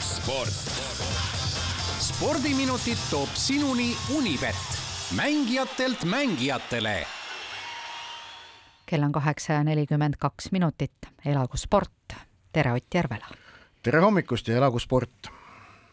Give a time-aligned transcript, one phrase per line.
[0.00, 0.48] sport.
[1.98, 4.54] spordiminutid toob sinuni Unibet,
[5.16, 7.06] mängijatelt mängijatele.
[8.86, 10.92] kell on kaheksa ja nelikümmend kaks minutit,
[11.24, 11.92] elagu sport.
[12.52, 13.26] tere, Ott Järvela.
[13.82, 15.28] tere hommikust ja elagu sport.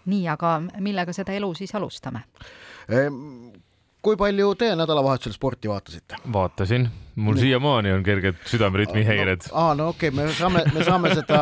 [0.05, 2.19] nii, aga millega seda elu siis alustame?
[4.01, 6.15] kui palju te nädalavahetusel sporti vaatasite?
[6.33, 9.47] vaatasin mul siiamaani on kerged südamerütmi häired.
[9.55, 11.39] aa, no okei okay,, me saame, me saame seda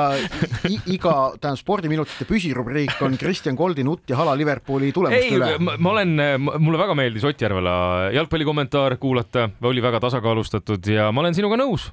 [0.69, 5.49] iga, tähendab spordiminutite püsirubriik on Kristjan Goldi nutt ja hala Liverpooli tulemuste üle.
[5.57, 6.13] ma olen,
[6.61, 7.75] mulle väga meeldis Ott Järvela
[8.13, 11.89] jalgpallikommentaar kuulata, oli väga tasakaalustatud ja ma olen sinuga nõus.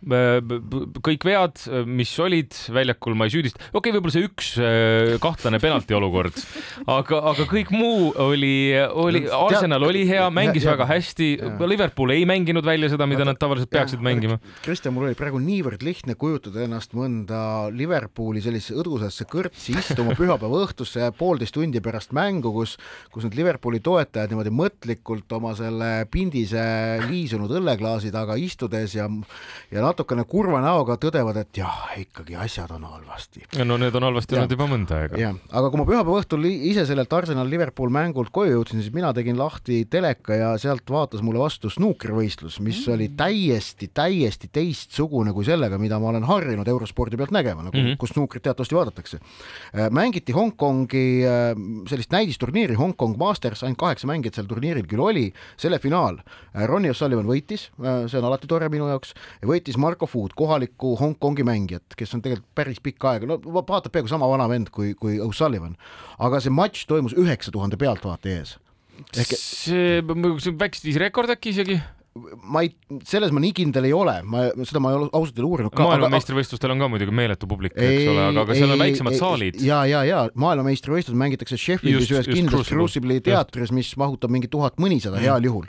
[1.00, 5.62] kõik vead, mis olid väljakul, ma ei süüdista, okei okay,, võib-olla see üks äh, kahtlane
[5.62, 6.36] penalti olukord,
[6.84, 11.32] aga, aga kõik muu oli, oli, Arsenal oli hea, mängis ja, väga hästi,
[11.70, 14.38] Liverpool ei mänginud välja seda, mida nad tavaliselt peaksid mängima.
[14.64, 20.64] Kristjan, mul oli praegu niivõrd lihtne kujutada ennast mõnda Liverpooli sellisesse õdusesse kõrtsi istuma pühapäeva
[20.66, 22.76] õhtusse poolteist tundi pärast mängu, kus,
[23.14, 26.64] kus need Liverpooli toetajad niimoodi mõtlikult oma selle pindise
[27.06, 29.06] liisunud õlleklaasi taga istudes ja
[29.70, 33.44] ja natukene kurva näoga tõdevad, et jah, ikkagi asjad on halvasti.
[33.64, 35.20] no need on halvasti olnud juba mõnda aega.
[35.20, 39.38] jah, aga kui ma pühapäeva õhtul ise sellelt Arsenal-Liverpool mängult koju jõudsin, siis mina tegin
[39.38, 42.94] lahti teleka ja sealt vaatas mulle vastu snuukrivõistlus, mis mm.
[42.96, 47.76] oli täiesti täiesti, täiesti teistsugune kui sellega, mida ma olen harjunud eurospordi pealt nägema, nagu
[47.76, 47.96] mm -hmm.
[47.98, 49.18] kus snuukrit teatavasti vaadatakse.
[49.18, 51.56] Äh, mängiti Hongkongi äh,
[51.88, 56.18] sellist näidisturniiri, Hongkong Masters, ainult kaheksa mängijat sel turniiril küll oli, selle finaal.
[56.56, 57.70] Äh, Ronnie O'Sullivan võitis,
[58.06, 62.54] see on alati tore minu jaoks, võitis Marko Food, kohalikku Hongkongi mängijat, kes on tegelikult
[62.54, 65.76] päris pikka aega, no vaatab peaaegu sama vana vend kui, kui O'Sullivan,
[66.18, 68.58] aga see matš toimus üheksa tuhande pealtvaataja ees
[69.16, 71.80] ehk see, see on väikest viis rekord äkki isegi?
[72.42, 72.70] Ma ei,
[73.08, 75.86] selles ma nii kindel ei ole, ma, seda ma ei ole ausalt ei uurinud ka.
[75.88, 79.60] maailmameistrivõistlustel on ka muidugi meeletu publik, eks ole, aga, aga seal on väiksemad ei, saalid.
[79.64, 85.18] ja, ja, ja maailmameistrivõistlused mängitakse Sheffieldis ühes kindlas Crucible'i teatris, mis mahutab mingi tuhat mõnisada
[85.18, 85.26] mm.
[85.26, 85.68] heal juhul.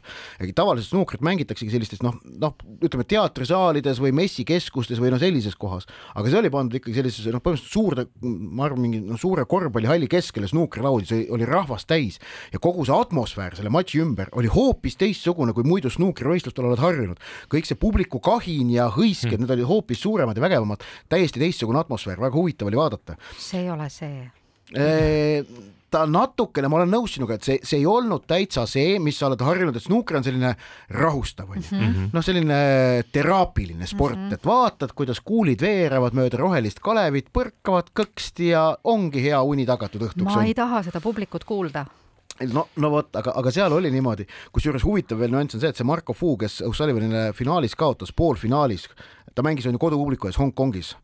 [0.55, 6.31] tavaliselt snuukrit mängitaksegi sellistes noh, noh, ütleme teatrisaalides või messikeskustes või no sellises kohas, aga
[6.31, 10.49] see oli pandud ikkagi sellisesse noh, põhimõtteliselt suurde, ma arvan, mingi no, suure korvpallihalli keskele
[10.51, 12.19] snuukrilaud, see oli rahvast täis
[12.53, 16.81] ja kogu see atmosfäär selle matši ümber oli hoopis teistsugune kui muidu snuukri võistlustel oled
[16.81, 17.19] harjunud,
[17.51, 21.81] kõik see publiku kahin ja hõisked mm., need olid hoopis suuremad ja vägevamad, täiesti teistsugune
[21.83, 23.19] atmosfäär, väga huvitav oli vaadata.
[23.37, 24.31] see ei ole see
[25.91, 29.27] ta natukene, ma olen nõus sinuga, et see, see ei olnud täitsa see, mis sa
[29.27, 30.53] oled harjunud, et snuuker on selline
[30.95, 32.59] rahustav onju mm -hmm., noh, selline
[33.11, 34.39] teraapiline sport mm, -hmm.
[34.39, 40.07] et vaatad, kuidas kuulid veerevad mööda rohelist kalevit, põrkavad kõksti ja ongi hea uni tagatud
[40.07, 40.31] õhtuks.
[40.31, 41.85] ma ei taha seda publikut kuulda
[42.49, 44.25] no, no vot, aga, aga seal oli niimoodi,
[44.55, 48.87] kusjuures huvitav veel nüanss on see, et see Marko Fu, kes O'Sullivanile finaalis kaotas, poolfinaalis,
[49.35, 50.95] ta mängis on ju kodupubliku ees Hongkongis.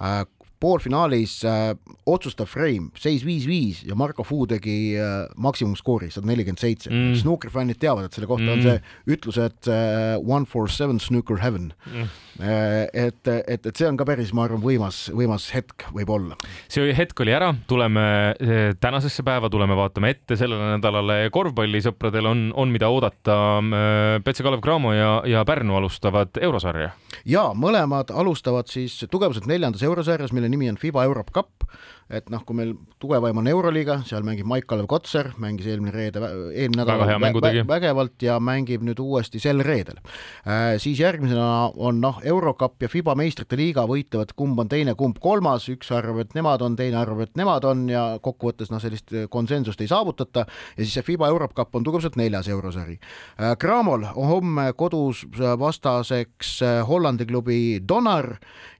[0.00, 0.24] Äh,,
[0.60, 1.72] poolfinaalis äh,
[2.06, 6.90] otsustav frame, seis viis-viis ja Marko Fu tegi äh, maksimumskoori sada nelikümmend seitse.
[6.92, 7.16] Mm.
[7.20, 8.54] Snooker fännid teavad, et selle kohta mm.
[8.54, 12.14] on see ütlus, et äh, one for seven snooker heaven mm..
[12.36, 16.36] Äh, et, et, et see on ka päris, ma arvan, võimas, võimas hetk võib-olla.
[16.68, 18.02] see hetk oli ära, tuleme
[18.34, 21.30] äh, tänasesse päeva, tuleme vaatame ette sellele nädalale.
[21.32, 23.38] korvpallisõpradel on, on mida oodata.
[23.60, 26.90] Äh, Petse Kalev Cramo ja, ja Pärnu alustavad eurosarja.
[27.24, 31.65] ja mõlemad alustavad siis tugevuselt neljandas eurosarjas, mille nimi on FIBA Europe Cup
[32.06, 32.72] et noh, kui meil
[33.02, 36.20] tugevaim on Euroliiga, seal mängib Maik-Kalev Kotsar, mängis eelmine reede,
[36.54, 39.98] eelmine nädal vä vä vägevalt ja mängib nüüd uuesti sel reedel
[40.46, 40.76] äh,.
[40.82, 45.66] siis järgmisena on noh, Eurocup ja FIBA meistrite liiga võitlevad, kumb on teine, kumb kolmas,
[45.72, 49.82] üks arvab, et nemad on, teine arvab, et nemad on ja kokkuvõttes noh, sellist konsensust
[49.82, 53.56] ei saavutata ja siis see FIBA Europe Cup on tugevalt neljas eurosari äh,.
[53.58, 55.24] Cramol on homme kodus
[55.58, 58.36] vastaseks äh, Hollandi klubi Donar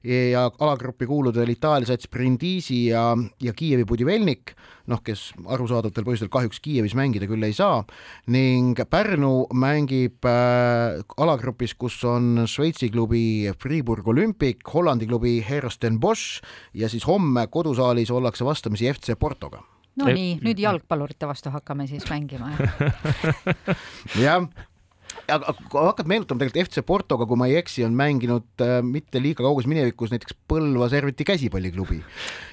[0.07, 3.03] ja alagrupi kuuluda Itaalia sats Brindisi ja
[3.43, 4.53] ja Kiievi Budivelnik,
[4.91, 7.81] noh, kes arusaadavatel põhjustel kahjuks Kiievis mängida küll ei saa,
[8.33, 16.43] ning Pärnu mängib äh, alagrupis, kus on Šveitsi klubi Fribourg Olympic, Hollandi klubi Herosten Bosch
[16.73, 19.63] ja siis homme kodusaalis ollakse vastamisi FC Portoga.
[19.97, 22.51] No nii, nüüd jalgpallurite vastu hakkame siis mängima
[24.21, 24.45] jah
[25.31, 29.21] aga kui hakkad meenutama tegelikult FC Portoga, kui ma ei eksi, on mänginud äh, mitte
[29.21, 31.99] liiga kauges minevikus näiteks Põlva Serviti käsipalliklubi.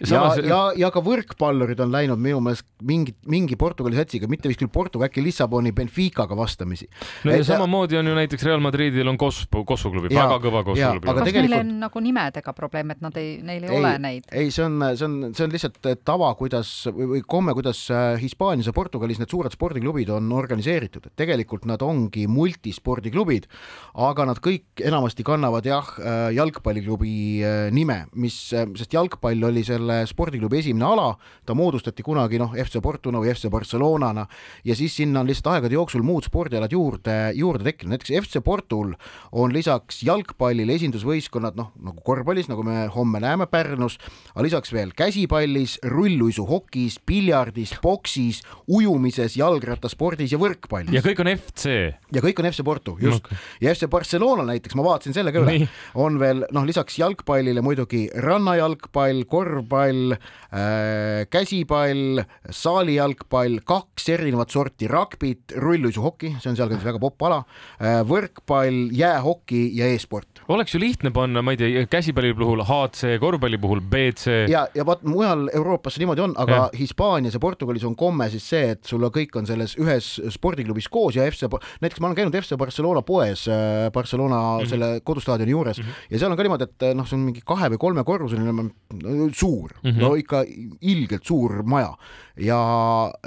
[0.01, 4.51] ja Samas..., ja, ja ka võrkpallurid on läinud minu meelest mingi, mingi Portugali satsiga, mitte
[4.51, 6.89] vist küll Portuga, äkki Lissaboni Benficaga vastamisi.
[7.25, 10.65] no ja et, samamoodi on ju näiteks Real Madridil on Kossu, Kossu klubi, väga kõva
[10.67, 11.07] Kossu klubi.
[11.07, 11.55] kas tegelikult...
[11.55, 14.29] neil on nagu nimedega probleem, et nad ei, neil ei, ei ole neid?
[14.33, 18.15] ei, see on, see on, see on lihtsalt tava, kuidas või, või komme, kuidas äh,
[18.21, 23.47] Hispaanias ja Portugalis need suured spordiklubid on organiseeritud, et tegelikult nad ongi multi multispordiklubid,
[23.95, 25.87] aga nad kõik enamasti kannavad jah,
[26.35, 31.09] jalgpalliklubi nime, mis, sest jalgpall oli selle spordiklubi esimene ala,
[31.45, 34.27] ta moodustati kunagi noh, FC Portuna või FC Barcelonana
[34.65, 38.95] ja siis sinna on lihtsalt aegade jooksul muud spordialad juurde, juurde tekkinud, näiteks FC Portul
[39.33, 43.99] on lisaks jalgpallile esindusvõistkonnad noh, nagu korvpallis, nagu me homme näeme Pärnus,
[44.33, 50.95] aga lisaks veel käsipallis, rulluisuhokis, piljardis, poksis, ujumises, jalgrattaspordis ja võrkpallis.
[50.95, 51.75] ja kõik on FC.
[52.15, 53.39] ja kõik on FC Porto, just okay..
[53.61, 55.69] ja FC Barcelona näiteks, ma vaatasin selle ka üle,
[56.01, 65.57] on veel noh, lisaks jalgpallile muidugi rannajalgpall, korvpall äh,, käsipall, saalijalgpall, kaks erinevat sorti ragbit,
[65.57, 70.45] rulluisuhoki, see on sealkandis väga popp ala äh,, võrkpall, jäähoki ja e-sport.
[70.49, 74.45] oleks ju lihtne panna, ma ei tea, käsipalli puhul HC, korvpalli puhul BC.
[74.53, 76.71] ja, ja vaat mujal Euroopas niimoodi on, aga ja.
[76.79, 81.19] Hispaanias ja Portugalis on komme siis see, et sul kõik on selles ühes spordiklubis koos
[81.19, 81.49] ja FC,
[81.83, 84.69] näiteks ma olen käinud FC Barcelona poes äh, Barcelona mm -hmm.
[84.69, 86.11] selle kodustaadioni juures mm -hmm.
[86.11, 88.71] ja seal on ka niimoodi, et noh, see on mingi kahe või kolmekorruseline
[89.33, 90.01] suur mm, -hmm.
[90.01, 90.45] no ikka
[90.81, 91.97] ilgelt suur maja
[92.37, 92.59] ja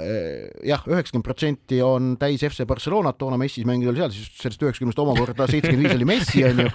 [0.00, 4.62] eh, jah, üheksakümmend protsenti on täis FC Barcelonat, toona Messis mängida oli seal, siis sellest
[4.62, 6.68] üheksakümnest omakorda seitsekümmend viis oli Messi onju,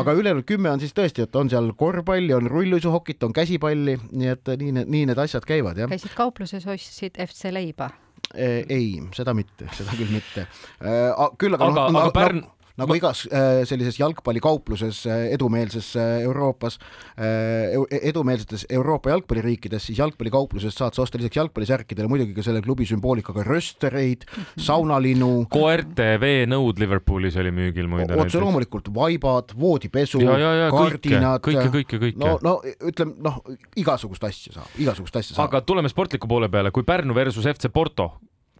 [0.00, 4.32] aga ülejäänud kümme on siis tõesti, et on seal korvpalli, on rulluisuhokit, on käsipalli, nii
[4.32, 5.92] et nii need, nii need asjad käivad jah.
[5.92, 7.92] käisid kaupluses, ostsid FC leiba?
[8.34, 10.46] Eh, ei, seda mitte, seda küll mitte.
[10.82, 12.42] Eh, küll aga, aga, no, aga Pärn
[12.76, 12.96] nagu ma...
[12.98, 16.78] igas äh, sellises jalgpallikaupluses äh, edumeelses äh, Euroopas,
[17.16, 23.44] edumeelsetes Euroopa jalgpalliriikides, siis jalgpallikaupluses saad sa osta lisaks jalgpallisärkidele muidugi ka selle klubi sümboolikaga
[23.46, 24.26] röstereid,
[24.60, 25.30] saunalinnu.
[25.56, 28.18] koerte veenõud Liverpoolis oli müügil muide.
[28.20, 31.40] otse loomulikult vaibad, voodipesu, kardinad.
[31.44, 32.20] kõike, kõike, kõike.
[32.20, 33.40] no, no ütleme noh,
[33.78, 35.48] igasugust asja saab, igasugust asja saab.
[35.48, 38.12] aga tuleme sportliku poole peale, kui Pärnu versus FC Porto,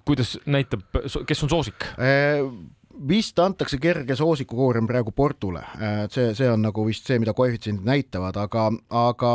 [0.06, 0.86] kuidas näitab,
[1.26, 1.90] kes on soosik?
[3.08, 5.62] Vist antakse kerge soosikukoorem praegu Portule,
[6.04, 9.32] et see, see on nagu vist see, mida koefitsiendid näitavad, aga, aga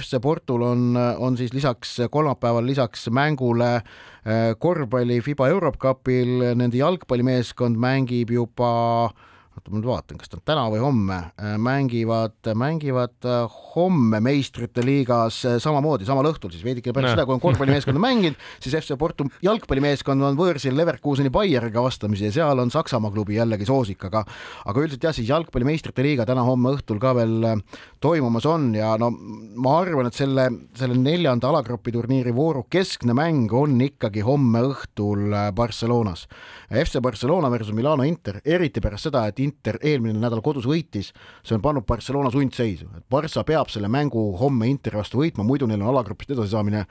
[0.00, 6.80] FC Portul on, on siis lisaks kolmapäeval lisaks mängule eh, korvpalli Fiba Europe Cupil nende
[6.80, 8.74] jalgpallimeeskond mängib juba
[9.06, 13.56] äh, oota, ma nüüd vaatan, kas ta on täna või homme, äh, mängivad, mängivad äh,
[13.74, 18.40] homme meistrite liigas äh, samamoodi, samal õhtul siis veidikene pärast seda, kui on korvpallimeeskond mänginud,
[18.62, 23.68] siis FC Porto jalgpallimeeskond on võõrsil Leverkuseni Bayeriga vastamisi ja seal on Saksamaa klubi jällegi
[23.68, 24.24] soosik, aga
[24.64, 27.62] aga üldiselt jah, siis jalgpalli meistrite liiga täna-homme õhtul ka veel
[28.02, 33.52] toimumas on ja no ma arvan, et selle, selle neljanda alagrupi turniiri vooru keskne mäng
[33.54, 36.26] on ikkagi homme õhtul Barcelonas.
[36.74, 41.12] FC Barcelona versus Milano Inter, eriti pärast seda, et Inter eelmine nädal kodus võitis,
[41.44, 45.68] see on pannud Barcelona sundseisu, et Barca peab selle mängu homme Interi vastu võitma, muidu
[45.70, 46.84] neil on alagrupist edasisaamine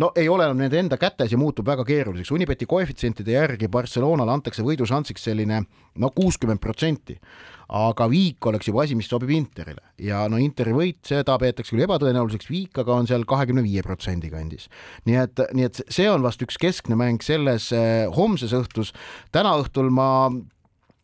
[0.00, 2.32] no ei ole enam nende enda kätes ja muutub väga keeruliseks.
[2.32, 5.62] Unibeti koefitsientide järgi Barcelonale antakse võidušansiks selline
[6.00, 7.18] no kuuskümmend protsenti,
[7.72, 11.84] aga viik oleks juba asi, mis sobib Interile ja no Interi võit, seda peetakse küll
[11.86, 14.68] ebatõenäoliseks, viik aga on seal kahekümne viie protsendi kandis.
[15.08, 18.92] nii et, nii et see on vast üks keskne mäng selles eh, homses õhtus.
[19.32, 20.08] täna õhtul ma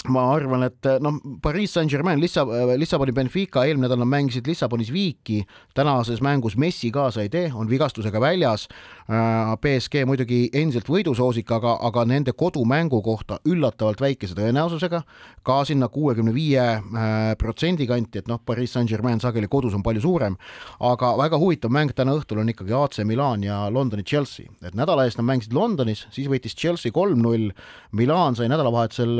[0.06, 2.46] ma arvan, et noh, Pariis Saint-Germain, Lissa-,
[2.78, 5.40] Lissaboni Benfica eelmine nädal mängisid Lissabonis viiki,
[5.74, 8.68] tänases mängus Messi kaasa ei tee, on vigastusega väljas.
[9.08, 15.02] BSG äh, muidugi endiselt võidusoosik, aga, aga nende kodumängu kohta üllatavalt väikese tõenäosusega,
[15.42, 20.04] ka sinna kuuekümne viie äh, protsendi kanti, et noh, Pariis Saint-Germain sageli kodus on palju
[20.04, 20.38] suurem,
[20.78, 25.08] aga väga huvitav mäng täna õhtul on ikkagi AC Milan ja Londoni Chelsea, et nädala
[25.08, 27.50] eest nad mängisid Londonis, siis võitis Chelsea kolm-null,
[27.98, 29.16] Milan sai nädalavahetusel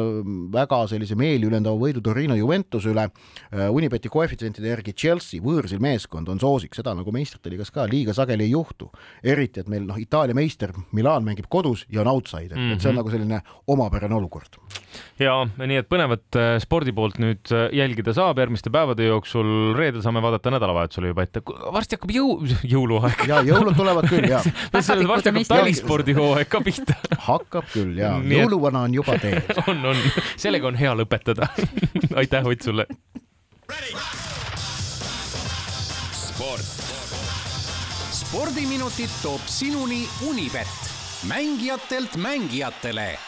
[0.54, 3.08] väga väga sellise meeliülendava võidu Torino Juventuse üle.
[3.52, 8.14] Äh, Unibeti koefitsientide järgi Chelsea, võõrsil meeskond, on soosik, seda nagu meistrite liigas ka liiga
[8.14, 8.90] sageli ei juhtu.
[9.22, 12.74] eriti, et meil noh, Itaalia meister Milan mängib kodus ja on outsider mm, -hmm.
[12.74, 12.98] et see on mhm.
[13.00, 14.58] nagu selline omapärane olukord.
[15.18, 20.04] Ja nii et põnevat äh, spordi poolt nüüd äh, jälgida saab järgmiste päevade jooksul, reedel
[20.04, 22.38] saame vaadata nädalavahetusele juba ette, varsti hakkab jõu,
[22.74, 23.24] jõuluaeg.
[23.30, 24.42] ja jõulud tulevad küll ja
[24.74, 26.98] varsti hakkab talispordihooaeg ka pihta.
[27.30, 29.40] hakkab küll ja, jõuluvana on juba teel.
[29.66, 31.48] on, on, sellega sellega on hea lõpetada
[32.14, 32.86] aitäh, Ott sulle.
[36.12, 36.66] sport.
[38.10, 40.68] spordiminutid toob sinuni Unibet,
[41.28, 43.18] mängijatelt mängijatele